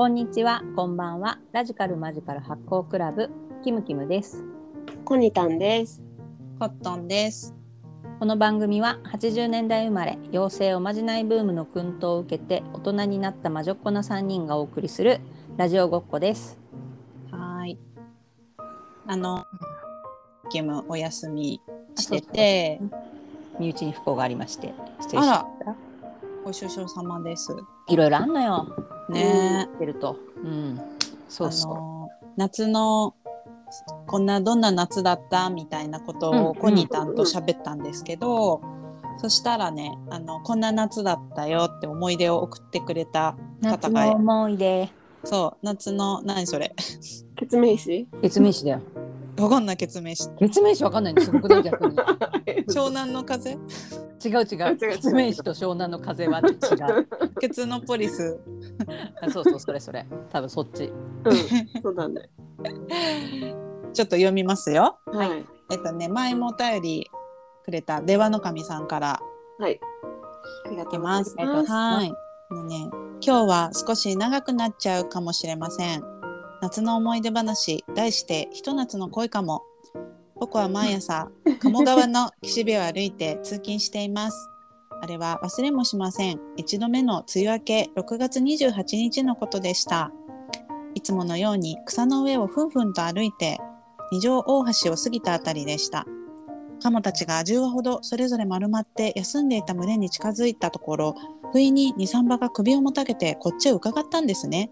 [0.00, 1.38] こんにちは、こんばんは。
[1.52, 3.28] ラジカルマジカル発行クラブ
[3.62, 4.42] キムキムです。
[5.04, 6.02] コニタンです。
[6.58, 7.54] コットンです。
[8.18, 15.20] この番組は80年代生まれ、妖精おまじないブームの薫陶を受けて大人になった魔女っ子な3人がお送りする
[15.58, 16.58] ラジオごっこです。
[17.30, 17.78] はーい。
[19.06, 19.44] あの、
[20.50, 21.60] ゲームお休み
[21.96, 22.80] してて、
[23.58, 25.76] 身内に不幸がありまして、失礼しました。
[26.42, 27.54] ご愁傷様です。
[27.88, 28.89] いろいろあんのよ。
[29.10, 30.16] ね言ってると。
[30.42, 30.80] うん。
[31.28, 33.14] そうそあの夏の
[34.06, 35.48] こんなどんな夏だった？
[35.50, 38.60] みたいなことうんをコニタンと喋ったんですけど、
[39.18, 44.88] そしたらねあのこんな夏だったよって思い出を送ってくれた方がの思い出。
[45.22, 46.74] そう夏の何それ？
[47.36, 48.80] 決命詞月明詞だよ。
[49.38, 51.96] わかんない決明し月明詞わかんないのすごくない逆に。
[52.68, 53.56] 湘南の風？
[54.24, 54.76] 違う違う。
[54.76, 57.08] 違う違うと湘南の風は違う。
[57.40, 58.38] ケツノポリス
[59.22, 60.06] あ そうそうそれそれ。
[60.30, 60.84] 多分そっち。
[60.84, 62.28] うん、そうだね。
[63.92, 64.98] ちょっと読みますよ。
[65.06, 65.44] はい。
[65.70, 67.10] えっとね前もお便り
[67.64, 69.20] くれた出羽の神さんから
[69.58, 69.80] はい。
[70.66, 72.12] ありがとうございまますはい。
[72.50, 72.88] あのね、
[73.24, 76.02] 今日は少し長くなっちゃうかもしれません。
[76.60, 79.62] 夏の思い出話、題してひと夏の恋かも。
[80.40, 81.28] 僕は毎朝、
[81.60, 84.48] 鴨川の岸辺を歩いて通勤しています。
[85.02, 86.40] あれは忘れもしません。
[86.56, 90.10] 一度目の梅雨明け6月28日のことでした。
[90.94, 93.58] いつものように草の上をふんふんと歩いて、
[94.12, 96.06] 二条大橋を過ぎたあたりでした。
[96.82, 101.14] カモたちが10羽ほどそれぞれ丸まって休んでいた群れに近づいたところ、
[101.52, 104.70] 不意に2、3羽が首をもたげてこっちへ伺ったんですね。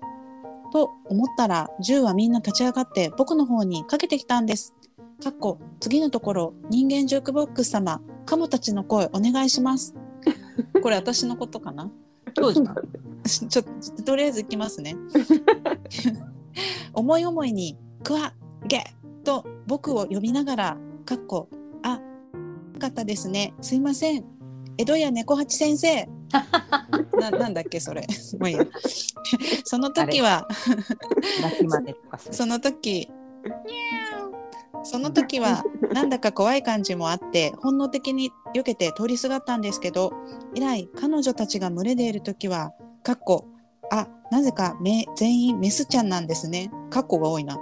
[0.72, 4.74] と思ったら10羽みんな立ち上がって僕の方にかけてきたんです。
[5.22, 9.94] かっこ次のところ人間ジュークボックス様カモたちの声お願いします。
[10.80, 11.90] これ私のことかな？
[12.36, 13.48] そうじゃん。
[13.48, 13.64] ちょっ
[13.96, 14.96] ととりあえず行きますね。
[16.94, 18.32] 思い思いに「くわ
[18.68, 18.84] げ」
[19.24, 21.48] と僕を呼びながら「かっこ
[21.82, 22.00] あよ
[22.78, 24.24] かったですねすいません
[24.76, 26.08] 江戸屋猫八先生」
[27.18, 28.06] ななんだっけそれ
[28.38, 28.66] もういいや
[29.64, 30.46] その時は。
[32.30, 33.08] その時
[34.90, 40.14] その時はなんだか怖い感じもあって本能的に避けて通りすがったんですけど
[40.54, 42.72] 以来彼女たちが群れでいる時は
[43.02, 43.46] かっこ
[43.90, 46.70] あなぜかめ全員メスちゃんなんですね。
[46.90, 47.58] かっこが多いな。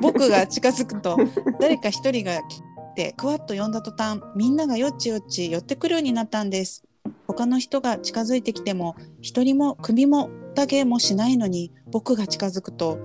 [0.00, 1.16] 僕が近づくと
[1.60, 2.62] 誰か一人が来
[2.94, 6.84] てクワッと呼んだ途端みんながよっちよっち寄ってくるようになったんです。
[7.26, 12.98] 他の人が近づいてきても一人も首もだけもしないのに僕が近づくと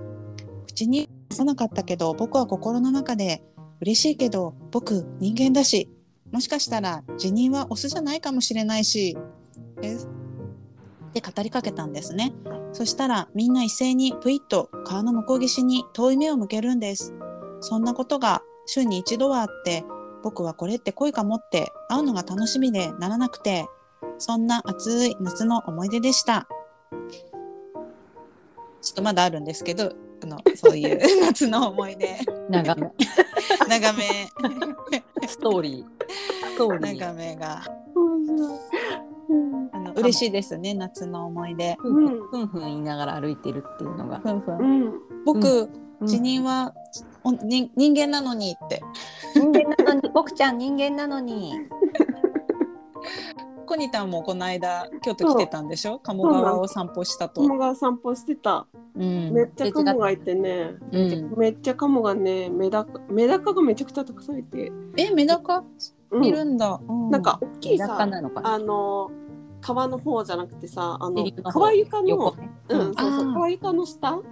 [0.66, 3.42] 口に出さなかったけど僕は心の中で
[3.80, 5.90] 嬉しいけど僕人間だし
[6.30, 9.18] もしかしたら辞任はオスじゃないかもしれないし
[9.82, 9.98] えっ
[11.12, 12.32] て語りかけたんですね。
[12.72, 17.14] そしたらみんな一斉にぷいっと川の向こう岸に遠い目を向けるんです。
[17.60, 19.84] そんなことが週に一度はあって
[20.24, 23.66] 僕はこれって恋かもって会うのが楽しみでならなくて
[24.18, 26.48] そんな暑い夏の思い出でした。
[28.82, 32.18] ちょっとまだあるんですけどあのそういう 夏の思い出
[32.48, 32.90] 長め。
[33.68, 34.02] 長め
[35.26, 35.84] ストーリー。
[36.54, 36.98] ストーリー。
[36.98, 37.62] 長めが
[37.94, 44.18] うんあの嬉しいですね夏の思い出ふんふんふんふん言いながら歩いてるっていうのが。
[44.18, 44.92] ふんふんうん。
[45.24, 46.74] 僕、うん辞任は
[47.22, 48.82] おに人間なのにって
[49.34, 51.54] 人間なのに、僕ちゃん人間なのに。
[53.64, 55.98] コニタンもこの間京都来てたんでしょ？
[55.98, 57.40] 鴨川を散歩したと。
[57.42, 58.66] カモが散歩してた。
[58.96, 60.74] うんめっちゃカモがいてね。
[60.92, 61.34] うん。
[61.36, 64.70] めっちゃカモがね、メダカ、メダカがめちゃくちゃたくさんいて。
[64.96, 65.64] えメダカ？
[66.10, 66.80] うんいるんだ。
[66.88, 67.98] うなんか大きいさ。
[68.00, 68.06] あ
[68.58, 69.10] の
[69.60, 72.50] 川の方じゃなくてさ、あの川床の横、ね。
[72.68, 74.22] うん、そうそう川床の下の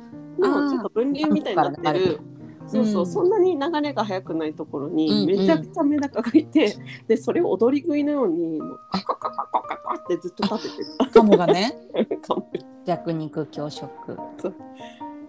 [0.70, 2.20] ちょっと分流みたいになってる。
[2.66, 6.76] そうそう、うんそんなに流れが速くないところうんにめちゃくちゃメダカがいて、
[7.08, 11.06] でそれを踊り食いのようにもうカカカカカカカってずっと食べてた。
[11.06, 11.74] カモがね。
[12.26, 12.48] カモ
[12.84, 13.88] 弱肉強食。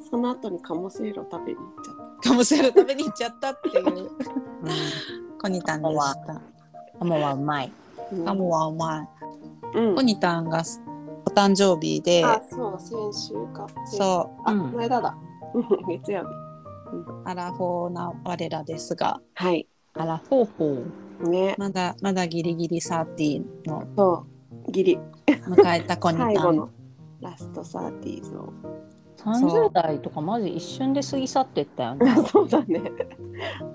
[0.09, 4.09] その後にカモセイロ食べに行っちゃっカモセール食べに行っちゃったっていううん。
[5.41, 5.95] コニタンでし
[6.27, 6.41] た。
[7.00, 7.71] カモはうまい。
[7.97, 8.15] た。
[8.15, 9.07] うんカモはうまい。
[9.75, 10.63] うんコニタンが
[11.25, 13.65] お誕生日で、あ、そう、先週か。
[13.86, 15.18] そうあ、うんこの間だ。
[15.56, 16.42] うん月曜日。
[17.25, 19.67] アラフォーな我らですが、はい。
[19.93, 20.83] あら、ほうほ
[21.21, 21.29] う。
[21.29, 21.55] ね。
[21.57, 24.25] まだまだギリギリ30のそ
[24.67, 24.71] う。
[24.71, 24.99] ギリ。
[25.27, 26.33] 迎えたコニタン。
[26.33, 26.69] 最後の
[27.21, 28.53] ラストサーティーズを。
[29.17, 32.15] 30代とかマジ一瞬で過ぎ去ってったよね。
[32.31, 32.81] そう だね。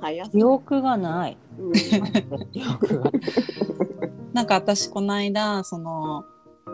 [0.00, 1.36] 早す記憶がない。
[1.58, 3.10] うん記憶が。
[4.34, 6.24] なんか私この間その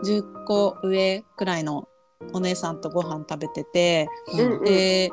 [0.03, 1.87] 10個上くらいの
[2.33, 5.09] お姉さんとご飯食べてて、うんで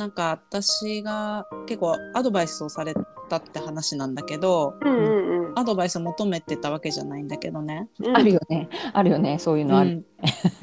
[0.00, 2.94] なんか私が結構アドバイスをされ
[3.28, 7.88] たって話なんだけどうんうんうんアドバイスを求めてたわけじゃないんだけどね。
[7.98, 8.70] うんあるよね。
[8.94, 9.38] あるよね。
[9.38, 9.90] そういうのある。
[9.90, 10.04] うん、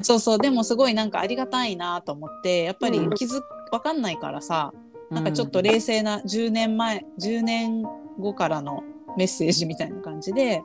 [0.02, 3.40] そうそうでもすごいなんかありがたいなと思ってやっぱりうん気づ
[3.70, 4.72] わかんないからさ、
[5.10, 7.84] なんかちょっと冷静な10年前10年
[8.18, 8.82] 後からの
[9.16, 10.62] メッセージみたいな感じで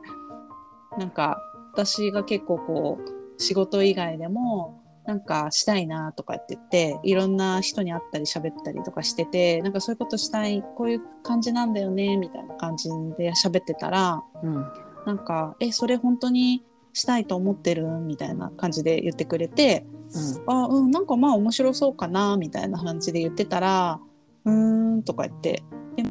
[0.98, 1.38] なんか
[1.72, 14.66] 私が結構こう仕事以外でもなんかしたいなとかって言っていろんな人に会ったり喋ったりとかしててなんかそういうことしたいこういう感じなんだよねみたいな感じで喋ってたらうん。
[15.06, 19.86] なんか「えそれ本当にしたいと思ってる?」みたいな感じで言ってくれて
[20.46, 24.00] 「あうんなんかまあ面白そうかな」みたいな感じで言ってたら
[24.44, 25.62] 「うーん」とか言って
[25.96, 26.10] でも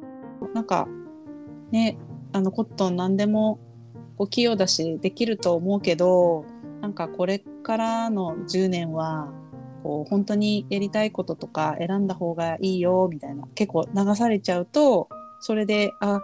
[0.53, 0.87] なんか
[1.71, 1.97] ね
[2.31, 3.59] あのコットン何でも
[4.17, 6.45] こう器用だしできると思うけど
[6.83, 9.31] なんかこれからの10年は
[9.83, 15.07] こう本当にやりたいこととか選んだ方がいいよみたいな結構流されちゃうと
[15.39, 16.19] それであ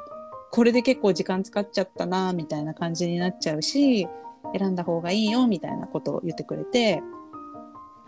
[0.51, 4.09] これで結構時間使っちゃったなみたいな感じになっちゃうし
[4.53, 7.01] 選んだ方がいいよみたいなことを言ってくれて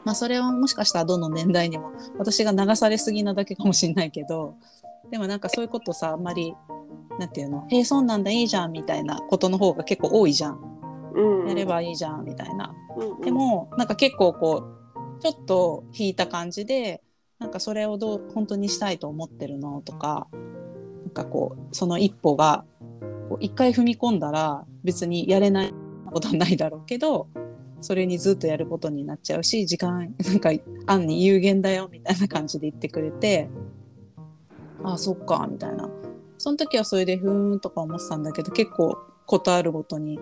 [0.04, 4.56] まあそれはもしかしたらどの年代にも私が流されすぎなだけかもしれないけど
[5.10, 6.54] でもなんかそういうことさあんまり
[7.18, 10.81] なんていうの「へえそうなんだいいじゃん」みたいなことの方が結構多いじゃん。
[11.48, 12.74] やればいいじゃんみたいな。
[13.24, 14.66] でもなんか結構こ
[15.20, 17.02] うちょっと引いた感じで
[17.40, 20.28] なんかそれをどう本当にしたいと思ってるのとか
[21.04, 22.66] なんかこうその一歩が
[23.40, 25.74] 一回踏み込んだら別にやれない
[26.12, 27.28] ことはないだろうけど
[27.82, 30.52] それにずっとやることになっちゃうし時間なんか
[30.86, 33.50] 案に有限だよみたいな感じで言ってくれて
[34.84, 35.90] ああそっかみたいな。
[36.38, 38.98] その時はそれでふーんとか思ってたんだけど結構
[39.32, 40.20] ことあるごとに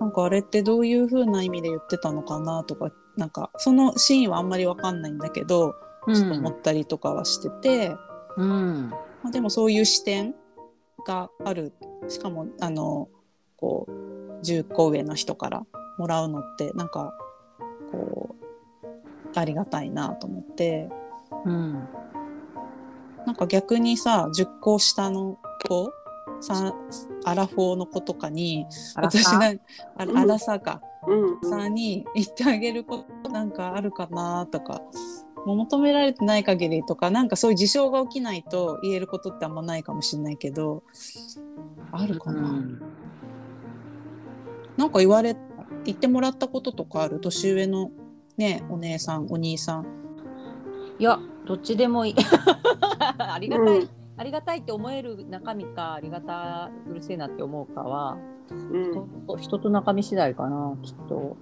[0.00, 5.74] なんかあれってどういう風な意味で言ってたのかなとかなんかそのシーンはあんまりわかんないんだけど、
[6.06, 7.94] ちょっと思ったりとかはしてて、
[8.36, 8.88] うん。
[9.22, 10.34] まあ、でもそういう視点
[11.06, 11.74] がある
[12.08, 13.08] しかもあの
[13.56, 15.66] こう10個上の人から
[15.98, 17.12] もらうのってなんか
[17.90, 18.36] こ
[18.84, 20.88] うありがたいなと思って
[21.44, 21.88] うん。
[23.26, 25.38] なんか逆にさ10個下の
[25.68, 26.05] 子さ
[27.24, 29.54] アラフォーの子とかに私が
[29.96, 30.18] あうん。
[30.18, 34.82] アラサーか、うんさんに言ってあげることなんかあるかなとか
[35.44, 40.82] もう求められてない限りとかなんかそういう事象が起きないと言えることってあんまないかもしれないけど
[41.92, 42.82] あるかな、うん。
[44.76, 45.36] なんか言われ
[45.84, 47.20] 言ってもらったこととかある？
[47.20, 47.92] 年上の
[48.36, 49.86] ねお姉さんお兄さん。
[50.98, 52.14] いや、どっちでもいい。
[53.18, 53.88] ありがたい、うん
[54.18, 58.16] ありがたいって思える中身か、ありがたうるせえなって思うかは、
[58.50, 58.92] うん。
[58.92, 61.36] 人と人と中身次第かな、きっと。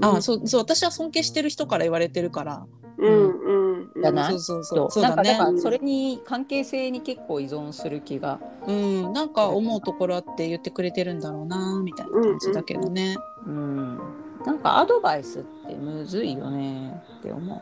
[0.00, 2.66] あそうそう私は尊敬してる人から言われてるから。
[2.98, 4.02] うんうんうん。
[4.02, 4.32] じゃない？
[4.32, 4.90] そうそうそう。
[4.90, 8.38] そうなんかだからそれに関係性に結構依存する気が。
[8.66, 9.12] うん。
[9.12, 13.16] なんか思うところあって言ってくれてるんだろうなみたいな感じだけどね、
[13.46, 13.98] うん。
[14.44, 17.60] なんかアドバイスってむずいよねって思う。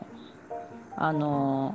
[0.96, 1.74] あの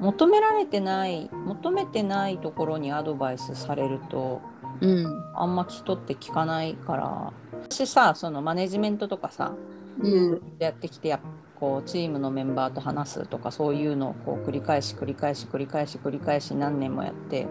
[0.00, 4.40] 求められてない求めてないところにアドバイスされると
[4.80, 5.24] うん。
[5.34, 7.32] あんま人って聞かないから。
[7.62, 9.54] 私さそのマネジメントとかさ
[10.00, 10.42] うん。
[10.58, 11.20] やってきてやっ
[11.64, 17.46] こうチームのメンバーと話すとかそういうのをこう繰り返し繰り返し繰り返し繰り返し何年もやって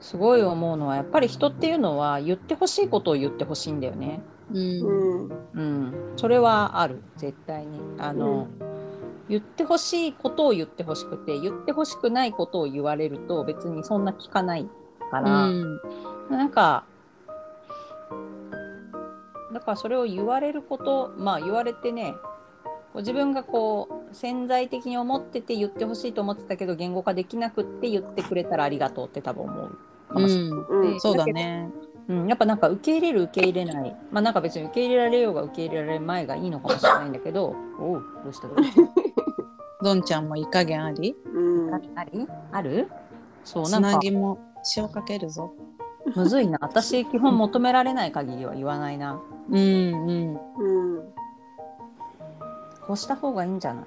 [0.00, 4.22] すごい思うのはやっぱり人っていうのは言ってほしいことを言ってほしいんだよね。
[4.50, 4.80] うん。
[4.80, 5.28] うん。
[5.52, 7.02] うん、それはある。
[7.16, 7.78] 絶対に。
[7.98, 8.48] あの、
[9.30, 14.68] 言ってほしいことを言ってほしくて言ってほしくないことを言われると別にそんな聞かない
[15.10, 15.80] から、うん。
[16.28, 16.84] なんか
[19.52, 22.14] だからそれを言われることまあ言われてね
[22.96, 29.78] 自分がこう潜在的に思ってて言ってほしいと思ってたけど言語化できなくって言ってくれたらありがとうって多分思う
[30.12, 30.58] かもしれない。
[30.58, 31.00] うん。
[31.00, 31.70] そうだね。
[32.08, 33.96] うん、やっぱなんか受け入れる受け入れない。
[34.10, 37.54] まあなんか別に受け入れられようが受け入れられる前がいいのかもしれないんだけど。
[37.78, 39.19] おうどうしたどうした？
[39.82, 41.14] どんちゃんもいい加減あり？
[41.34, 41.74] うん。
[41.74, 42.26] あり？
[42.52, 42.88] ある？
[43.44, 43.92] そうつなんか。
[43.92, 44.38] なぎも
[44.76, 45.52] 塩かけるぞ。
[46.14, 46.58] むずいな。
[46.60, 49.20] 私基本求められない限りは言わないな。
[49.50, 50.34] うんうん。
[50.34, 51.02] うん。
[52.86, 53.84] こうした方がいいんじゃない？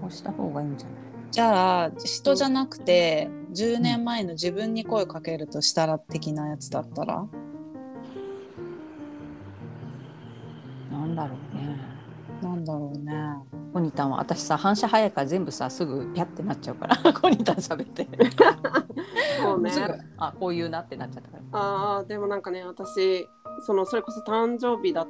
[0.00, 0.96] こうした方がいいんじゃない？
[1.30, 7.26] じゃあ人じゃなくて10年前の自分に声かけるとしたら的なやつだったら？
[12.66, 13.12] だろうね。
[13.72, 16.96] コニタンは私さ反射早いから全部さすぐピャってなっちゃうから。
[17.14, 18.06] コニタン喋って。
[19.40, 19.70] そうね。
[19.70, 19.86] すぐ
[20.18, 21.42] あこういうなってなっちゃったから。
[21.52, 23.26] あーでもなんかね私
[23.60, 25.08] そのそれこそ誕生日だっ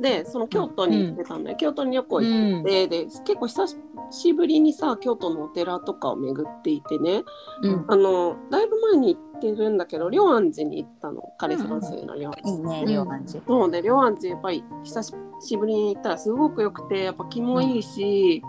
[0.00, 3.66] でその京都に行ってたんだよ、京都に旅行行ってて、で結構久
[4.10, 7.24] しぶりにさ京都のお寺とかを巡っていてね。
[7.62, 7.84] うん。
[7.88, 11.22] あのだいぶ前に行ってるんだけど龍安寺に行ったの。
[11.38, 12.50] 枯山水の龍安寺。
[12.50, 13.44] いいね、両安寺。
[13.44, 15.27] そうで龍安寺やっぱり久しぶり
[15.66, 18.42] に行ったらすごく良くてやっぱ気もいいし、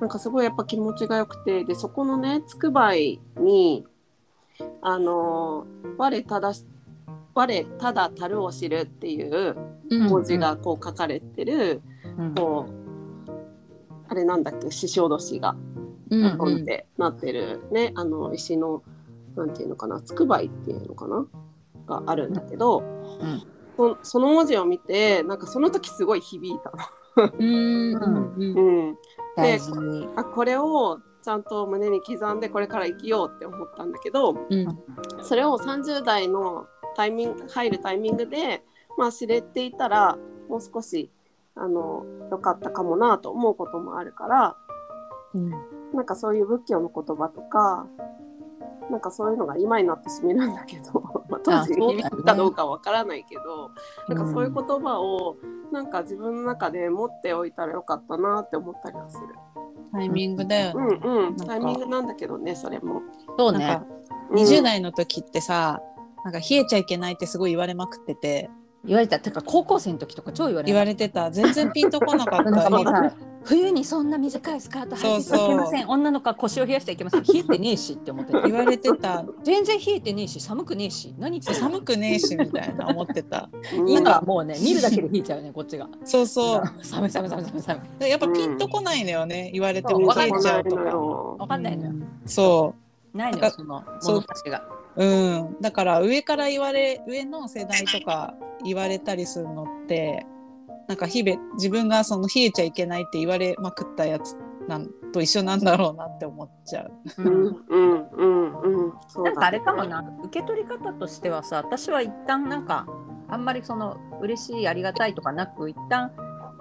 [0.00, 3.86] なんかすごいやっぱ気持ちが良くてでそこのねつくばいに
[4.82, 5.66] あの
[5.98, 6.64] 「我ただし
[7.34, 9.56] 我ただたるを知る」っていう
[9.90, 10.08] うん。
[10.08, 11.80] 文字がこう書かれてる、
[12.18, 12.34] うん。
[12.34, 13.30] こう
[14.08, 15.56] あれなんだっけ獅子おどしが
[16.10, 16.64] うん。
[16.96, 18.82] なってるね、あの石の
[19.36, 21.26] なんていうのかなつくばいっていうのかな
[21.86, 27.30] があるんだけど、うんそその文字を見てなんかその時すごい響いたの。
[27.38, 27.94] うん。
[27.94, 28.34] うん。
[28.34, 28.88] うん。
[28.88, 28.98] うん、
[29.36, 29.70] 大事。
[30.16, 34.66] あこれをちゃんと胸に刻んでこれから生きようって思ったんだけどうん。
[35.22, 36.66] それを30代の
[36.96, 38.64] タイミング入るタイミングで、
[38.96, 40.18] まあ、知れていたら
[40.48, 41.08] もう少し
[41.54, 44.56] あの良かったかもなと思うこともあるから
[45.34, 45.50] うん。
[45.94, 47.86] なんかそういう仏教の言葉とか
[48.90, 53.70] なんかそういうのが今になってしみるんだけど、まあ、当時あそうだよね響いたかどうかわからないけど、
[54.08, 55.36] なんかそういう言葉を
[55.72, 59.26] なんか自分の中で持っておいたらよかったなって思ったりはする。
[59.92, 60.98] タイミングだよね。
[61.02, 63.02] うんうん、かタイミングなんだけどねそれも。
[63.38, 63.86] そうねなんか。
[63.92, 63.98] うん
[64.30, 65.80] 20代の時ってさ、
[66.24, 68.50] なんか冷えちゃいけないってすごい言われまくってて
[68.88, 69.20] 言われた。
[69.20, 71.30] てか高校生の時とか超言われ言われれてた。
[71.30, 73.12] 全然ピンとこなかっなん
[73.44, 75.88] 冬にそんな短いスカート履いていけません。
[75.88, 77.22] 女の子は腰を冷やしてはいけません。
[77.22, 78.40] 冷えてねえしって思ってた。
[78.42, 79.24] 言われてた。
[79.44, 81.14] 全然冷えてねえし寒くねえし。
[81.18, 83.50] 何言って寒くねえしみたいな思ってた。
[83.76, 85.86] う ん今はもうね見るだけで冷えちゃうねこっちが。
[86.04, 86.62] そうそう。
[86.82, 88.00] 寒い寒い寒い寒い寒い。
[88.00, 90.12] でやっぱピンとこないのよね、言われても。
[90.14, 91.92] 冷えちゃうとわかんないのかよわかんないのよ。
[92.24, 92.74] そ
[93.14, 94.77] ないのよその物差しが。
[94.98, 95.56] ううん。
[95.60, 100.26] だから上から言われ上の世代とか言われたりするのって
[100.88, 104.36] なんか日々自分がその冷えちゃいけないって言われまくったやつ
[104.66, 106.92] なんと一緒なんだろうなって思っちゃう。
[107.18, 108.92] うんうんうんうん。
[109.08, 109.30] そうだ。
[109.30, 110.04] ねなんかあれかもな。
[110.24, 112.86] 受け取り方としてはさ私は一旦なんか
[113.28, 116.12] あんまりその嬉しいありがたいとかなく一旦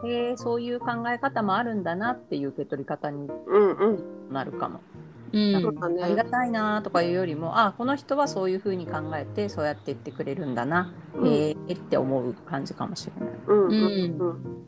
[0.06, 4.34] へえそういう考え方もあるんだなっていう受け取り方にうんうん。
[4.34, 4.80] なるかも。
[4.94, 4.97] うんそ
[5.34, 6.04] うだね。
[6.04, 11.28] ありがたいなとかいうよりもあこの人はそういうふうに考えてそうやって言ってくれるんだな、うん。
[11.28, 13.36] へえって思う感じかもしれない。
[13.48, 14.68] うんうんうん。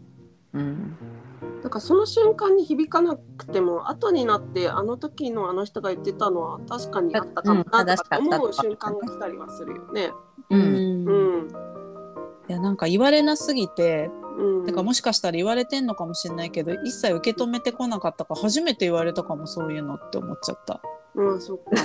[0.52, 0.98] うん、
[1.62, 10.12] だからその瞬間に響かなくても後になってあの時のあの人が言ってたのは確かにあったかもなとかって思う瞬間が来たりはするよね。
[10.50, 10.62] うん。
[10.62, 10.66] う
[11.44, 11.48] ん。
[12.48, 14.66] いやなんか言われなすぎてうん。
[14.66, 20.82] てかもしかしたら言われてんのかもしれないけど一切受け止めてこなかったから初めて言われたかもそういうのって思っちゃった。
[21.16, 21.72] うんそっか。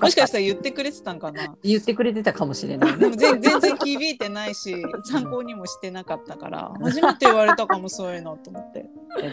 [0.00, 1.54] もしたかしたら言ってくれてたんかな。
[1.62, 3.08] 言ってくれてたかもしれないでね。
[3.08, 4.74] も全 全然響いてないし
[5.04, 8.86] 参考にもしてなかったから初めて言われたかもそういうのと思って。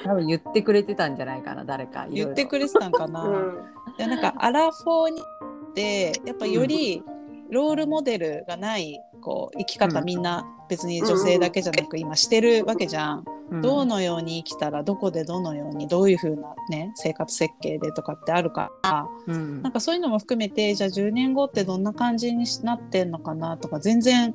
[0.03, 2.07] 多分言ってくれてたんじゃないかな誰か。
[2.09, 3.57] 言ってくれてたんかな、うん。
[3.97, 5.21] いやなんかアラフォーに
[5.71, 7.03] ってやっぱより
[7.49, 13.19] ロールモデルがないこう生き方うんみんな別に女性だけじゃなく今してるわけじゃん。
[13.19, 24.33] うんどのように生きたらどこでどのようにどういう風なね生活設計でとかってあるからうんなんかそういうのも含めてじゃあ10年後ってどんな感じになってんのかなとか全然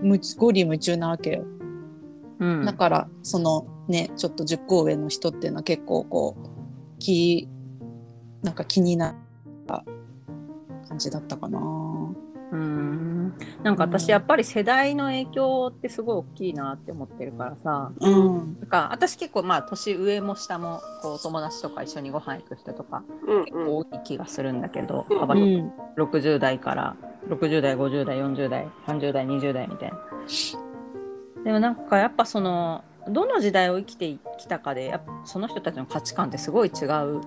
[0.00, 1.44] 無ゴリ夢中なわけよ。
[2.38, 6.48] うんだからそのねちょっと10個上の人っていうのは結構こう
[7.00, 7.48] 気
[8.42, 9.14] なんか気になっ
[9.66, 9.84] た
[10.88, 11.58] 感じだったかな。
[12.52, 13.34] うん。
[13.62, 17.92] なんか私やっぱり世代の影響ってすごい大きいなって思ってるからさ。
[17.98, 18.56] うん。
[18.60, 25.70] なんか私結構まあ年上も下もこう友達とか一緒にご飯行く人とかうん結構多い気がするんだけど、うん幅広うん。
[26.10, 26.96] く60代から
[27.28, 29.98] 60代50代40代30代20代みたいな。
[31.44, 37.20] でもなんかやっぱそのどの時代を生きてきたかでやっぱその人たちの価値観ってすごい違う。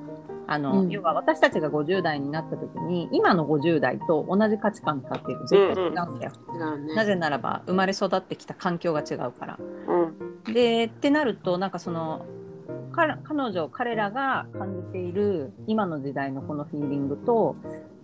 [0.48, 6.32] あのうん要は私たちが50代になった時に今の50代と同じ価値観かっていうと絶対違うんだよ。
[6.54, 6.96] 違うね。
[6.96, 9.60] なぜならば生まれ育ってきた環境が違うから。
[9.60, 12.26] うんでってなるとなんかその
[12.92, 17.56] 彼彼女彼らが感じている今の時代のこのフィーリングと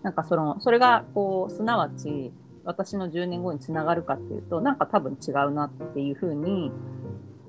[0.01, 2.33] なんかそのそれがこうすなわち
[2.63, 6.71] 私の10年後につながるかっていうとなんか多分違うなっていうふうに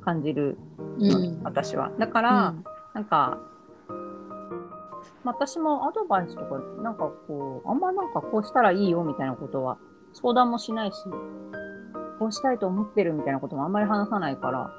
[0.04, 0.58] 感じる
[0.98, 1.92] の、うん私は。
[1.98, 2.54] だから、
[2.94, 3.51] なんかまあ
[5.24, 9.78] 私もアドバイスとかなんかこうあんまなんかこうしたらいいよみたいなことは
[10.12, 10.96] 相談もしないし
[12.18, 14.70] こうしたいと思ってるみたいなこともあんまり話さないから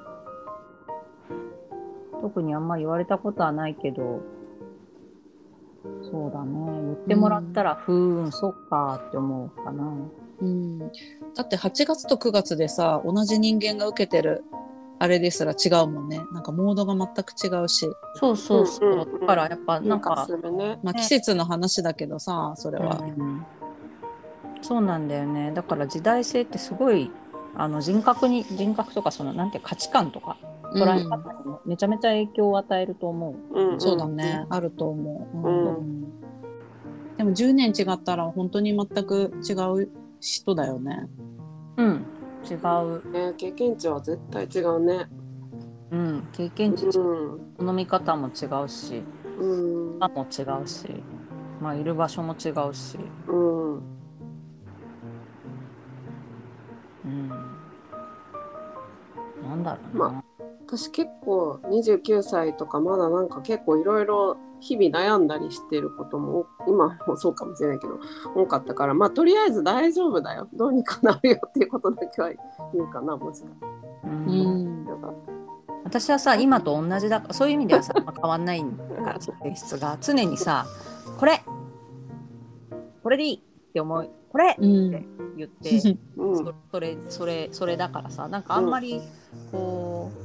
[2.20, 4.22] 特にあんま言われたことはないけど
[6.10, 9.92] そうだね言ってもらったら、ふーんそっかって思うかな。
[10.40, 14.44] うんだって8月と9月でさ同じ人間が受けてる
[15.04, 16.18] あれですら違うもんね。
[16.32, 19.20] なんかモードが全く違うし、そうそうそう、うんうんうん。
[19.20, 20.78] だからやっぱなんかね。
[20.82, 23.44] まあ、ね季節の話だけどさそれは、うん
[24.62, 25.52] そうなんだよね。
[25.52, 27.10] だから時代性ってすごい
[27.54, 30.38] あの人格に人格とかそのなんていう価値観とか
[30.74, 33.60] 捉え方にもめちゃめちゃ影響を与えると思う。
[33.60, 34.46] うんんそうだね、。
[34.48, 35.50] あると思う、う
[35.82, 36.04] ん
[37.18, 41.10] でも10年違ったら本当に全く違う人だよね。
[41.76, 42.06] うん、
[42.48, 45.08] 違う、ね、経験値は絶対違うね。
[45.90, 47.54] うん、経験値、うん。
[47.56, 49.02] 好み方も違うし、
[49.38, 49.98] うん。
[49.98, 50.88] 場も違うし、
[51.60, 52.98] まあいる場所も違うし、
[53.28, 53.74] うん。
[57.04, 57.28] うん。
[59.42, 60.10] なんだろうな。
[60.10, 60.24] ま
[60.66, 68.00] 私結構29歳とかまだなんか結構いろいろ日々悩んだりしてることも今もそうかもしれないけど
[68.34, 70.48] 多かったからまあとりあえず大丈夫だよ。
[70.54, 72.30] どうにかなるよっていうことだけは
[72.72, 73.48] 言うかなもしか
[74.04, 74.84] ううん。
[74.84, 75.14] んよかっ
[75.84, 77.20] 私はさ今と同じだ。
[77.20, 80.66] からそういう意味ではさ、まあ変わんないから性質が常にさ
[81.18, 81.42] これ。
[83.02, 84.90] これでいいって思いこれうん
[85.36, 85.88] 言ってた。
[86.16, 89.02] うんそそれそれそれだからさなんかあんまり
[89.52, 90.23] こう、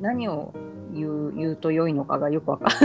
[0.00, 0.54] 何を
[0.92, 2.78] 言う言うと良いのかがよくわかんない。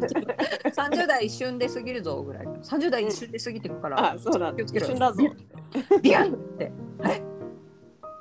[0.70, 2.46] 30代一瞬で過ぎるぞぐらい。
[2.46, 4.52] 30代一瞬で過ぎてくから、うだ。
[4.54, 5.22] 気をつけろ一瞬だぞ。
[6.02, 6.72] ビャンって。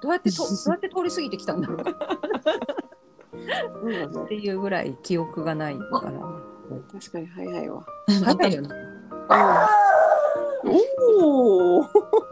[0.01, 1.81] どうやってと どうやって通り過ぎてきたんだろう。
[4.25, 6.12] っていうぐらい記憶がないから。
[6.91, 7.86] 確かに早いわ。
[8.08, 8.69] 早いよね。
[11.22, 11.86] おお。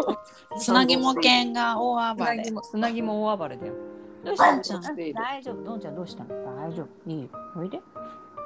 [0.60, 2.32] つなぎも犬が大暴れ。
[2.32, 3.74] つなぎもつなぎも大暴れだよ
[4.28, 4.54] どうしたの？
[4.54, 4.64] どん。
[4.64, 4.82] ちゃん
[5.14, 5.64] 大丈夫。
[5.64, 6.30] どんちゃんどうしたの？
[6.56, 7.10] 大丈夫。
[7.10, 7.24] いい？
[7.24, 7.80] よおいで。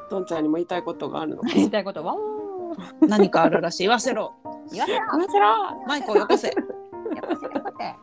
[0.09, 1.41] どんちゃんにも言いたいことがあるの。
[1.43, 2.05] 言いたいこと？
[2.05, 3.07] はおー。
[3.07, 3.83] 何かあるらしい。
[3.83, 4.33] 言わせろ。
[4.71, 5.05] 言わせろ。
[5.07, 5.85] 話せろ。
[5.87, 6.47] マイクをよこせ。
[6.47, 6.55] やっ
[7.27, 7.95] ぱせやっぱせ。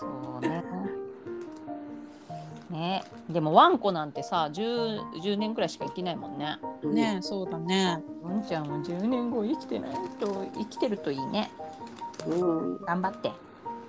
[0.00, 0.06] そ
[0.38, 0.64] うね。
[2.70, 3.04] ね。
[3.30, 6.58] でもワンコなんてさ 10, 10年くらいしか生きないもんね。
[6.84, 7.16] ね。
[7.18, 8.02] えそうだね。
[8.22, 11.50] ワンちゃんは10年後生きてないと生きてるといいね。
[12.26, 12.78] うん。
[12.84, 13.30] 頑張って。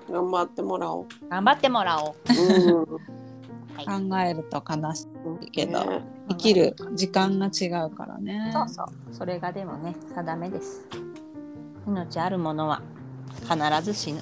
[0.10, 1.06] 頑張ってもらおう。
[1.30, 2.16] 頑張ってもらおう。
[2.30, 2.86] うん。
[4.10, 5.08] 考えると悲し
[5.42, 8.88] いけど、ね生きる時間が違うからねそうそう。
[9.12, 10.88] それがでもね定めです。
[11.88, 12.82] 命あるものは
[13.42, 14.22] 必ず死ぬ。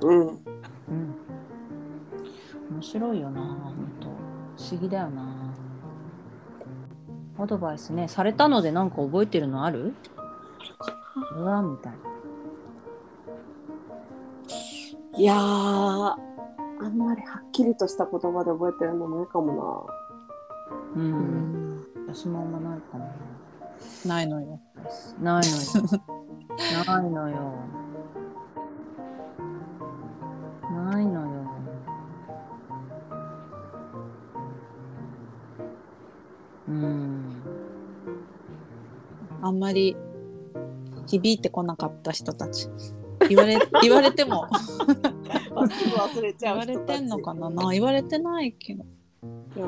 [0.00, 0.18] うん。
[0.20, 0.36] うん。
[2.72, 4.08] 面白いよな、本当。
[4.64, 5.22] 不思議だよな。
[7.38, 9.94] アドバイスね、されたのでなんか覚えてるのある？
[11.36, 11.98] うわ、みたいな。
[15.14, 16.16] いやー、あ
[16.88, 19.86] んまりはっきりとした言葉で覚えてるのないかも
[20.94, 20.98] う。
[20.98, 23.12] うんん私もあんまないかな。
[24.06, 24.58] ないのよ
[25.20, 26.00] ないのよ。
[26.86, 27.36] ないのよ。
[30.70, 31.28] ないのよ。
[36.68, 37.42] うん。
[39.42, 39.94] あんまり
[41.06, 42.70] 響いてこなかった人たち
[43.28, 44.48] 言われ言われても。
[44.50, 44.58] な。
[45.68, 47.50] すぐ忘れちゃう言われてんのかな？
[47.50, 48.84] な言われてないけど。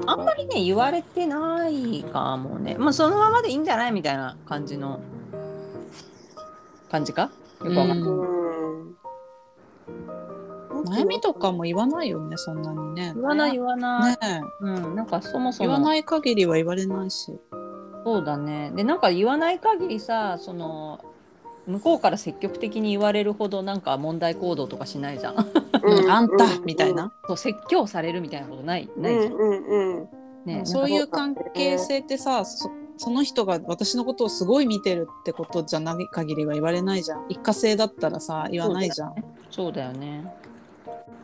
[0.07, 2.77] あんまりね、言われてないかもね。
[2.79, 3.93] まあ、そのままでいいんじゃない？
[3.93, 5.01] みたいな感じの。
[6.91, 7.31] 感じか？
[7.63, 8.09] よくわかんない。
[8.09, 8.97] うん。
[10.85, 13.13] 悩みとかも言わないよねそんなにね。
[13.15, 14.13] 言わない言わない。
[14.13, 14.19] ね。
[14.23, 15.71] えうん、なんかそもそも。
[15.71, 17.33] 言わない限りは言われないし。
[18.05, 18.71] そうだね。
[18.75, 21.01] で、なんか言わない限りさ、その、
[21.67, 25.35] 向こうから積極的に言われるほどなんか問題行動とかしないじゃん。
[25.83, 29.33] うん あんたみたいな、そう説教されるみたいなことないないじゃん。
[29.33, 30.09] うんうんうん。
[30.45, 39.15] ね、そういう関係性ってさそその人が私のことをすごい見てるってことじゃない限りは言われないじゃん一過性だったらさ言わないじゃん
[39.51, 40.25] そうだよね。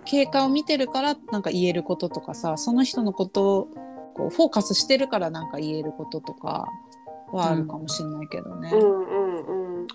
[0.05, 3.69] 経過を見てるからなんか言えることとかさその人のことを
[4.15, 6.67] こうフォーカスしてるからなんか言えることとか
[7.33, 8.71] はあるかもしれないけどね。
[8.73, 9.20] うんうんうん、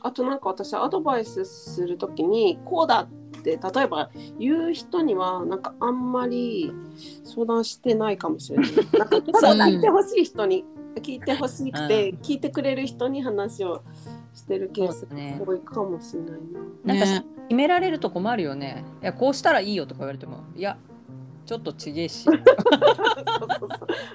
[0.02, 6.72] あとなんか私アドバイスするときにこうだって例えば言う人にはなんかあんまり
[7.24, 8.72] 相談してないかもしれない。
[8.98, 13.84] なんかただ聞いてほしい人に聞いてほしくて、聞いてくれる人に話を
[14.34, 16.32] してるケースそうだね多いかもしれない
[16.86, 16.96] な。
[16.96, 18.86] なんか決められると困るよね。
[19.02, 20.78] いや、こうしたらいいよとか言われても、いや、
[21.46, 22.24] ちょっとちげえし。
[22.24, 22.40] そう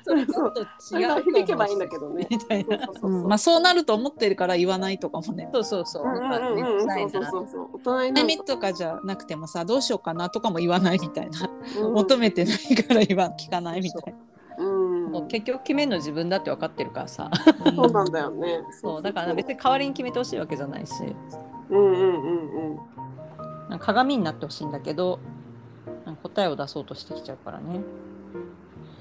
[0.02, 2.26] そうそうちょっとそれが響けばいいんだけどね。
[2.30, 2.78] みたいな。
[3.26, 5.48] まあそうなると思ってるから言わないとかもね。
[5.52, 6.04] そうそうそう。
[6.04, 14.14] うんうんなんかめんうんうんどくさいなそうそうそうそう大人にと悩みとかじゃなくてもさどうしようかなとかも言わないみたいな、うん求めてないから言わ聞かないみたい
[14.58, 17.30] うんもう結局決めるの自分だって分かってるからさ。
[17.64, 17.72] な。
[17.72, 18.60] そうなんだよね。
[18.80, 20.92] そうだから別に代わりに決めてほしいわけじゃないし。
[21.70, 23.78] うんうんうんうん。
[23.78, 25.20] 鏡になってほしいんだけど
[26.22, 27.80] 答えを出そうとしてきちゃうからね、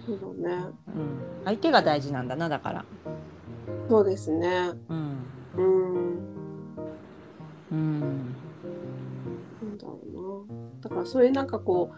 [0.06, 0.66] そうだね。
[0.88, 2.86] うん、相手が大事なんだなだから
[3.90, 4.72] そうですね。
[4.90, 5.18] うん
[5.58, 6.30] うん。
[7.72, 8.36] うん
[9.62, 10.54] なんだろうな。
[10.82, 11.92] だからそういうなんかこ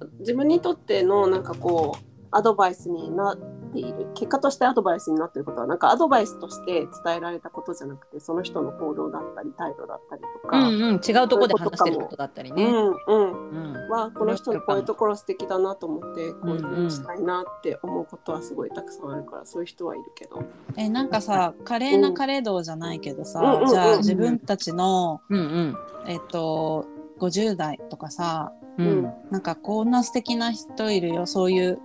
[0.00, 3.36] う自分にとってのなんかこうアドバイスになっ
[3.72, 4.08] ている。
[4.14, 5.44] 結果としてアドバイスになっている。
[5.44, 12.64] ことはなんかアドバイスとして伝えられたことじゃなくてその人の行動だったり態度だったりとか、うんうん、違うところで話してることだったりね。
[12.64, 13.72] うんうん。
[13.74, 20.42] うんはこの人のこういうところ素敵だなと思ってこういうふううんうんにしたいなって思うことはすごいたくさんあるからそういう人はいるけど。
[20.76, 25.76] えなんかさ華麗なカレー道じゃないけどさ、うんじゃあ自分たちの、うんうん。
[26.06, 26.86] えっと
[27.20, 29.12] 50代とかさうんうん。
[29.30, 31.78] なんかこんな素敵な人いるよそういう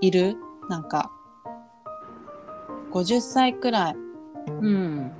[0.00, 0.36] いる？
[0.68, 1.10] なんか。
[2.92, 3.96] 50歳くらい。
[4.48, 5.12] うん。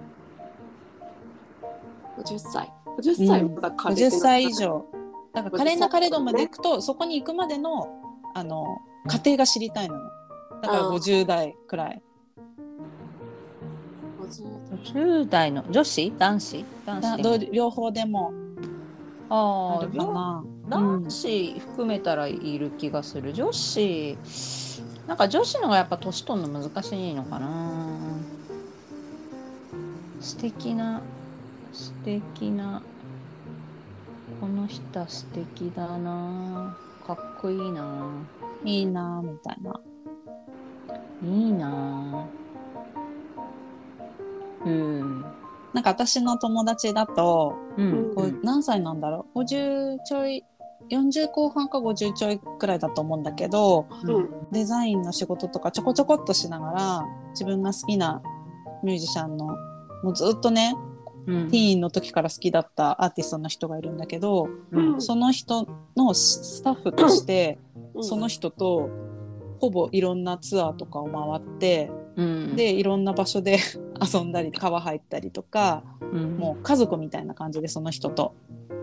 [2.19, 2.73] 50歳。
[2.99, 4.87] 50歳はまだカレー50歳以上。
[5.33, 7.89] だから華麗なカレー道まで行くと、そこに行くまでの
[8.35, 8.65] あの
[9.09, 9.95] 過程が知りたいの。
[9.95, 10.01] よ
[10.63, 12.03] だからあー50代くらい。
[14.85, 15.53] 10代。
[15.53, 16.13] の女子？
[16.19, 16.65] 男子？
[16.87, 18.33] 男子両方でも
[19.33, 23.33] ああ男子含めたらいる気がする。
[23.33, 24.19] 女子
[25.07, 28.17] なんか女子のがやっぱ年取るの難しいのかな。
[30.21, 31.01] 素敵な
[31.73, 32.83] 素敵な
[34.41, 36.77] この人は素敵だな。
[37.07, 38.09] かっこいいな。
[38.65, 39.81] いいなみたいな。
[41.23, 42.27] いいな。
[44.67, 45.25] うん
[45.73, 48.15] なんか私の友達だとうん。
[48.15, 50.45] こう何歳なんだろう？50ちょい
[50.91, 54.29] 40後半か50ちょいくらいだと思うんだけどうん。
[54.51, 58.23] デザインの仕事とかちょこちょこっとしながら自分が好きな
[58.83, 59.47] ミュージシャンの
[60.03, 60.75] もうずっとね
[61.27, 61.51] うん。
[61.51, 65.01] ティーンの時から好きだったアーティストの人がいるんだけどうん。
[65.01, 67.59] その人のスタッフとして
[67.95, 68.05] うん。
[68.05, 68.89] その人と
[69.61, 72.57] ほぼいろんなツアーとかを回ってうん。
[72.57, 73.59] でいろんな場所で
[74.01, 75.83] 遊んだり川入ったりとか
[76.13, 76.37] うん。
[76.37, 78.35] もう家族みたいな感じでその人と。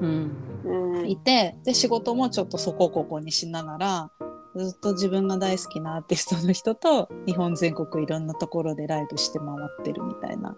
[0.01, 0.31] うん。
[0.65, 4.11] うんいてで仕事もちょっとそこここにしながら
[4.55, 10.55] ずっと自分が大好きなアーティストの人と日本全国いろんなところでライブして回ってるみたいな。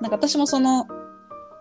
[0.00, 0.86] なんか私もその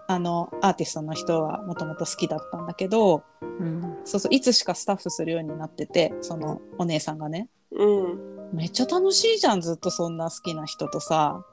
[0.09, 3.23] あのアーティストの人はもともと好きだったんだけど
[3.59, 3.97] うん。
[4.05, 7.49] そうそういつしかスタッフするようになっててそのお姉さんがね。
[7.71, 11.43] うんめっちゃ楽しいじゃんずっとそんな好きな人とさ。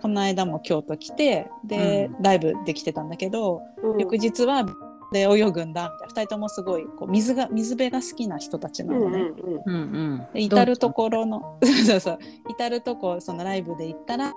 [0.00, 3.98] この間も京都来てで、ライブできてたんだけど、うん。
[3.98, 4.64] 翌日は
[5.10, 6.22] で泳ぐんだみたいな。
[6.22, 9.32] 2人ともすごいこう水が水辺が好きな人たちなのね。
[9.66, 9.74] うんうんうん。
[9.74, 14.34] うんで至る所のそうそう至る所そのライブで行ったら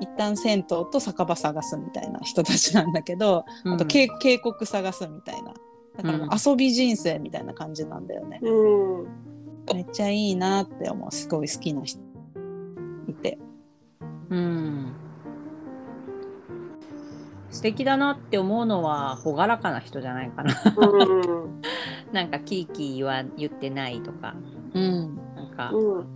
[0.00, 3.74] 一旦銭湯と酒場探すみたいな人たちなんだけど、うん。
[3.74, 5.54] あと渓渓谷探すみたいな。
[5.96, 8.40] だからもう遊び人生みたいな感じなんだよね。
[8.42, 9.06] うん
[9.74, 11.10] めっちゃいいなって思う。
[11.10, 12.00] すごい好きな人。
[13.06, 13.38] いて。
[14.30, 14.92] うん。
[17.50, 20.54] 素敵だなって思うのは朗らかな人じゃないかな。
[20.76, 21.62] うん。
[22.12, 24.34] なんかキーキーは言ってないとか。
[24.74, 25.16] うん。
[25.34, 26.06] なんかうん。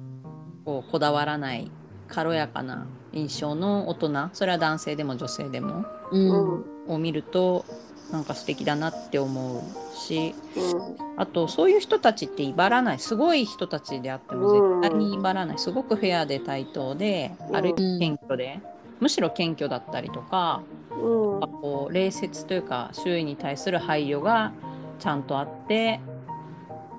[0.65, 1.71] こうこだわらない
[2.09, 4.29] 軽やかな印象の大人。
[4.33, 5.85] それは男性でも女性でも。
[6.13, 6.65] ううんん。
[6.95, 7.65] を見ると
[8.15, 11.21] なんか素敵だなって思うしうん。
[11.21, 17.57] あとそういう人たちって威張らないすごい人たちであっても絶対に威張らないすごくフェアで対等でうん。
[17.57, 18.61] あるいは謙虚で
[19.01, 20.99] むしろ謙虚だったりとかうん。
[21.01, 24.53] こう礼節というか周囲に対する配慮が
[25.01, 26.01] ちゃんとあって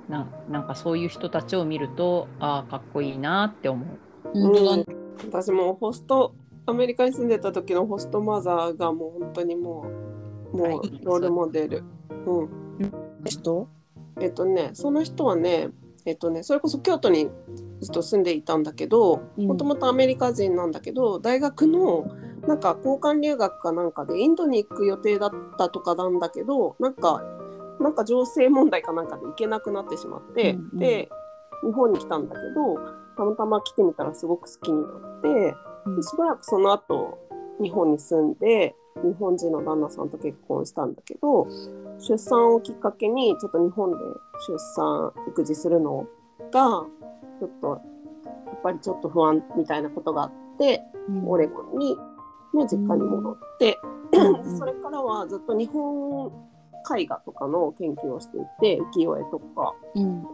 [0.10, 3.88] ななんかそういう人たちを見るとああかっこいいなって思う。
[4.34, 4.78] 本当だ。
[4.78, 4.86] ね
[5.24, 6.36] 私もホスト
[6.68, 10.15] アメリカに住んでた時のホストマザーがもう本当にもう
[10.54, 11.84] もうはいロールモデル。
[12.26, 12.50] うん、
[13.26, 13.68] 人？
[14.20, 15.70] えっとねその人はね
[16.06, 17.30] えっとねそれこそ京都に
[17.82, 19.48] ずっと住んでいたんだけどうん。
[19.48, 22.06] もともとアメリカ人なんだけど大学の
[22.48, 27.24] なんか交換留学かなんかでインドに行く予定だったとかなんだけどなんか
[27.80, 30.78] なんか情勢問題かなんかで行けなくなってしまって、うんうん。
[30.78, 31.10] で
[31.66, 32.76] 日本に来たんだけど
[33.18, 35.56] たまたま来てみたらすごく好きになって。
[35.96, 37.20] でしばらくその後
[37.62, 41.48] 日本に住んで日本人の旦那さんと結婚したんだけど
[42.00, 43.98] 出産をきっかけにちょっと日本で
[44.48, 46.08] 出産育児するの
[46.52, 46.86] が
[47.40, 47.82] ちょっと
[48.48, 51.30] やっぱりちょっと不安みたいなことがあってうん。
[51.30, 51.98] オレゴンに
[52.54, 53.78] の実家に戻って、
[54.14, 54.44] うん。
[54.44, 56.32] で それからはずっと日本
[56.98, 59.74] 絵画とかの研究をしていて浮世絵とか。
[59.96, 60.28] うん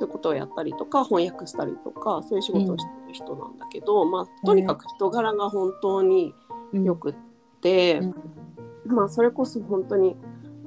[0.00, 6.32] そういうことをやったりとか翻訳したりとかそういう仕事をしてる人なんだけど、まあとにかく人柄が本当に
[6.72, 6.84] うん。
[6.84, 7.18] よくって、
[7.98, 8.94] うん。
[8.94, 10.16] まあそれこそ本当に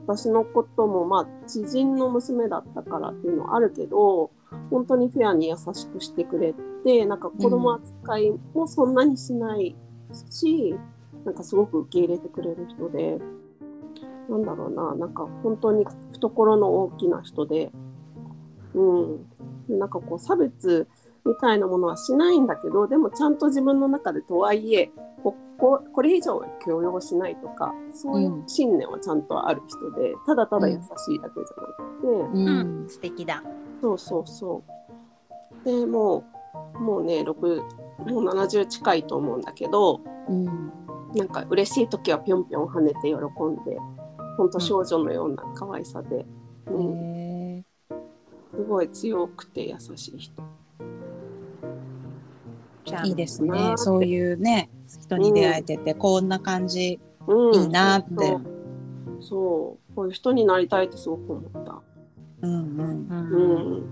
[0.08, 4.32] 私のこともまあ知人の娘だったからっていうのはあるけど
[4.70, 9.76] 本当にフェアに優しくしてくれてなんか子供扱いもそんなにしない
[10.30, 10.76] し、
[11.26, 13.20] なんかすごく受け入れてくれる人で
[14.30, 17.72] なんだろうななんか本当に懐の大きな人で,、
[18.74, 19.28] うん、
[19.68, 20.88] でなんかこう差別
[21.26, 24.92] みたいなものはしないんだけどでもちゃんと自分の中でとはいえ
[25.62, 33.44] こここれ以上は許容しないとかそういう信念はちゃんとある人で、ただただ優しいだけじゃなくて、うん、素敵だ。
[33.80, 34.64] そうそうそ
[35.64, 35.66] う。
[35.66, 36.24] でも
[36.76, 37.58] うもうね6
[38.12, 40.46] もう70近いと思うんだけど、うん、
[41.16, 43.78] なんか嬉しい時はぴょんぴょん跳ねて喜んで
[44.38, 46.26] ほんと少女のような可愛さで、
[46.68, 47.66] うん、
[48.52, 50.61] すごい強くて優しい人。
[53.04, 53.74] いいですね。
[53.78, 58.38] そういうね、人に出会えてて、うん、こんな感じ、うん、いいなって。
[59.22, 61.82] そう、こういう人になりたいってすごく思った。
[62.42, 63.08] うんうん。
[63.10, 63.24] う
[63.80, 63.84] ん。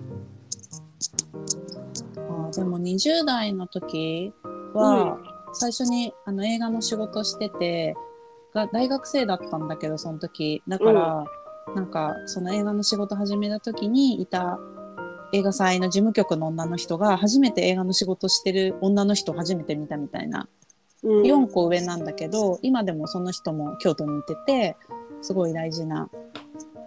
[2.48, 4.34] あでも20代の時
[4.74, 5.18] は、
[5.54, 7.96] 最初にあの映画の仕事してて
[8.54, 10.64] が大学生だったんだけどその時。
[10.68, 11.26] だから、
[11.68, 14.60] うん、なんかその映画の仕事始めた時にいた
[15.32, 20.48] 映画祭の事務局の女の人が初めて映画の仕事してる女の人を初めて見たみたいな、
[21.04, 24.78] うん、4個上なんだけど今でもその人も京都にいてて
[25.22, 26.10] すごい大事な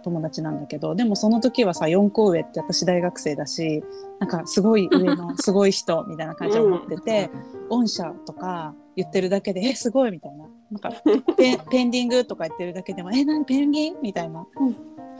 [0.03, 3.83] 友達なんだけどでもその時はさ4個上って私大学生だし
[4.19, 7.31] なんかすごい上の すごい人みたいな感じで思ってて、
[7.69, 11.01] うん、御社とか言ってるだけで「えすごい」みたいななんか
[11.37, 14.45] ペ ペンディングとか言ってるだけでも「え何ペンギン?」みたいな。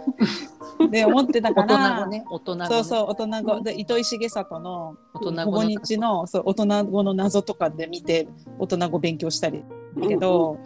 [0.91, 2.07] で思ってたから。
[2.29, 8.27] 大人、ね、そうそう大人語で糸井重里の大人語日のそう大人語の謎とかで見て
[8.59, 9.63] 大人語勉強したり
[9.99, 10.57] だけど、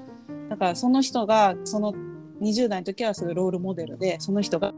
[0.49, 1.93] だからその人がその
[2.41, 4.73] 20代の時はそういうロールモデルでその人が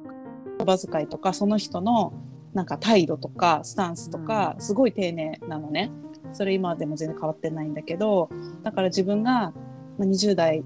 [0.57, 2.13] 言葉遣いとかその人の
[2.53, 5.91] なんか態度とかスタンスとかすごい丁寧なのね。
[6.33, 8.29] それ今でも全然変わってないんだけど
[8.61, 9.51] だから自分が
[9.99, 10.63] 20代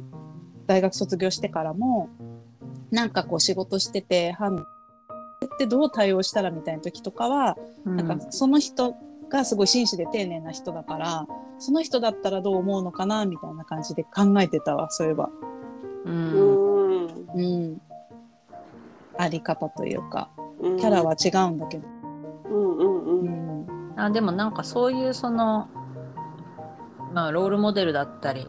[0.67, 2.09] 大学卒業してからも
[2.93, 4.65] なんかこう仕事してて判
[5.45, 8.95] ってどう対応したらみたいな時とかは、うん、なんかその人
[9.29, 11.27] がすごい真摯で丁寧な人だから
[11.57, 15.29] その人だったらどう思うのかなみたいな感じで考えてたわそういえば。
[16.05, 17.81] うん、うん、
[19.17, 20.29] あり方というか。
[20.59, 21.87] キャラは違うんだけど。
[22.45, 25.67] うんうんうん、うん、あでもなんかそういうその
[27.13, 28.47] まあロールモデルだったり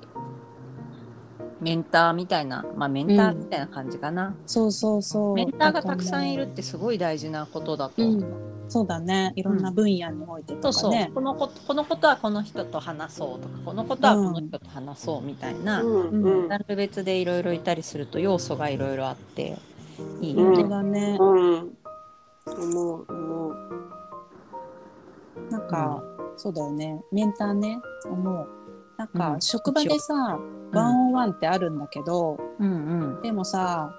[1.64, 5.34] メンターみたいな、まあ、メンターみたいな感じかな、うん、そうそうそう。
[5.34, 9.32] メンターがたくさんいるってすごい大事なことだと思う、うん、そうだね。
[9.34, 11.12] いろんな分野においてとかね、そうそう。
[11.14, 16.22] このここのことはこの人と話そうとかこのことはこの人と話そうみたいな、うん。
[16.22, 19.56] ジャンル別でいろいろいたりすると要素がいろいろあって
[20.20, 20.68] いいよね。
[20.68, 21.76] だね、うん、
[22.46, 23.54] 思う思う。
[25.50, 26.02] なんか、
[26.36, 27.00] そうだよね。
[27.10, 27.80] メンターね。
[28.06, 28.63] 思う
[28.96, 30.38] なんか、職場でさ、
[30.74, 33.94] ワンオンワンってあるんだけど、うんうん、でもさ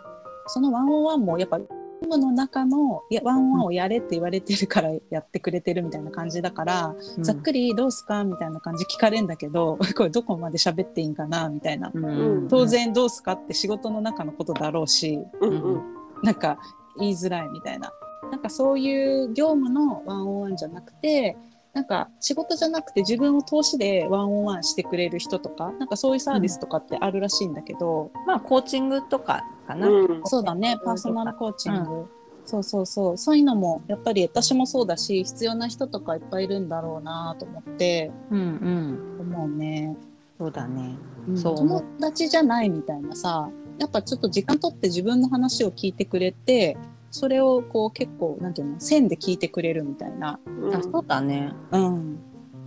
[0.47, 15.81] そのワンオンワンもやっぱチームの中のいやワンオンワンをやれって言われてるからやってくれてるみたいな感じだから、うん、ざっくりどうすかみたいな感じ聞かれんだけど これどこまで喋っていいんかなみたいな、うんうん、当然どうすかって仕事の中のことだろうし、うんうん、
[16.21, 16.59] なんか
[16.99, 17.91] 言いづらいみたいな。
[18.31, 21.37] なんかそういう業務のワンオンワンじゃなくて
[21.75, 32.05] なんか仕事じゃなくて自分を通しでワンオンワンしてくれる人とかなんかそういうサービスとかってあるらしいんだけど、うん、まあコーチングとかかな、うん、そうだねパーソナルコーチング、うん、
[32.45, 33.17] そうそうそう。
[33.17, 39.97] そういうのもやっぱり私もそうだし必要な人とかいっぱいいるんだろうなと思って、うんうん、思うね。
[40.37, 40.97] そうだね、
[41.35, 41.55] そう。
[41.55, 46.77] 友達じゃないみたいなさやっぱちょっと時間取って自分の話を聞いてくれて
[47.15, 51.53] それをこう結構なんていうの線で聞いてくれるみたいな、うん、そうだね。
[51.71, 52.19] うん。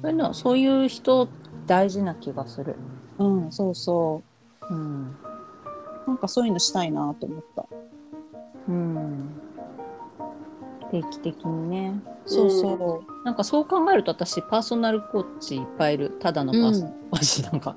[0.03, 1.29] そういうのそういう人
[1.67, 2.77] 大事な気がする。
[3.19, 4.23] うんそうそ
[4.71, 4.75] う。
[4.75, 5.17] うん。
[6.07, 7.67] なんかそういうのしたいなと思った。
[8.69, 9.29] うん。
[10.91, 12.01] 定期的にね。
[12.25, 16.17] そうそう、うん、なんかそう考えると私パーソナルコーチいっぱいいる。
[16.21, 17.77] ただのパーソナルコーチなんか、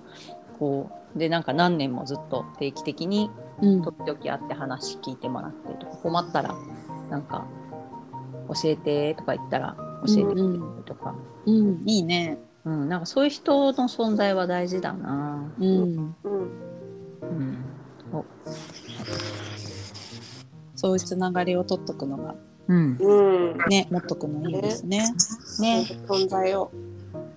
[0.57, 1.19] こう。
[1.19, 3.29] でなんか何年もずっと定期的に
[3.61, 6.55] 時々会って話聞いてもらってとか、困ったら
[7.09, 7.45] なんか
[8.47, 15.51] 教えてとか言ったら教えてくれるとか、うん、うん、いいね、うん、なんかそういう人の存在は大事だな。
[15.59, 16.15] うん、うん。
[16.23, 16.29] う
[17.27, 17.65] ん
[20.75, 22.35] そういうつながりを取っとくのが、
[22.67, 22.97] うん、
[23.69, 25.05] ね持っとくのいいですね。
[25.59, 25.85] ね。
[26.07, 26.71] 存在を。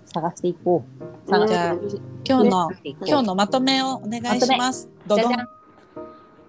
[0.06, 0.84] 探していこ
[1.28, 1.46] う。
[1.46, 1.74] じゃあ、
[2.24, 4.88] 今日の、ね、今日のまとめをお願いします。
[5.06, 5.32] どどん。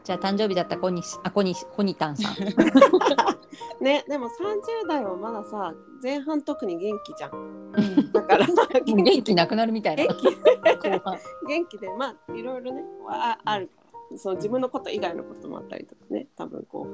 [0.06, 2.36] じゃあ誕生日だったコニスあコニコニタンさん。
[3.84, 8.48] ねでも30代はまださ前半特に元気じゃんうんだから
[8.86, 10.04] 元気なくなるみたいな。
[10.06, 16.88] 元気後半 元気でまあいろいろねああるからそう自分のこと以外のこともあったりとかね多分こ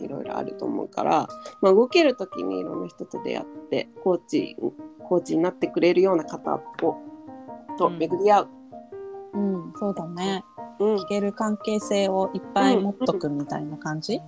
[0.00, 1.28] ういろいろあると思うから、
[1.60, 4.56] まあ、動ける時にいろんな人と出会ってコーチ
[5.06, 6.60] コーチになってくれるような方を
[7.76, 8.48] とうん巡り合う。
[9.34, 10.44] うん、そうだね。
[10.78, 14.20] うん聞ける関係性をいっぱい持っとくみたいな感じ？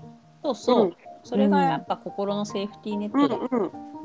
[0.42, 3.48] そうそう、うんそれがやっぱ心のセーフティーネッうんトだ。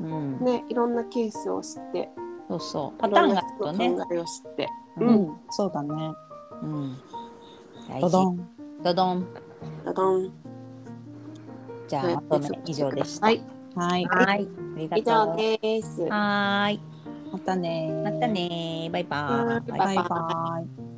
[0.00, 2.10] うんうんね、いろんなケースを知って
[2.48, 6.12] そうそうパターンがあるとね考えを知ってううんうん、そうだね。
[6.62, 6.96] うん。
[7.88, 8.48] 大ド事ドン。
[8.82, 9.26] ドドン。
[9.84, 10.32] ダダン
[11.86, 13.26] じゃあまとめ以上でした。
[13.26, 13.44] はい
[13.76, 14.04] はい。
[14.04, 14.48] はい。
[14.96, 16.02] 以上です。
[16.02, 16.80] はーい。
[17.32, 18.02] またね。
[18.02, 18.26] また。
[18.26, 19.78] ねバイバーイ。
[19.78, 20.91] バイバイ。